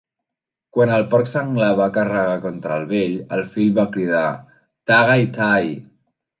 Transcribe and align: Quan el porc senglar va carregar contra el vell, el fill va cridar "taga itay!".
Quan 0.77 0.93
el 0.95 1.03
porc 1.11 1.29
senglar 1.33 1.67
va 1.81 1.87
carregar 1.99 2.39
contra 2.47 2.79
el 2.83 2.89
vell, 2.95 3.15
el 3.39 3.45
fill 3.53 3.71
va 3.79 3.87
cridar 3.95 4.25
"taga 4.93 5.23
itay!". 5.29 5.75